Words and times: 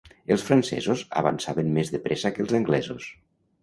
Els 0.35 0.45
francesos 0.47 1.03
avançaven 1.23 1.71
més 1.79 1.95
de 1.97 2.03
pressa 2.09 2.35
que 2.37 2.47
els 2.49 2.61
anglesos. 2.65 3.11